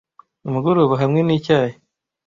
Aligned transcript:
umugoroba 0.47 0.93
hamwe 1.01 1.21
n'icyayi 1.23 1.73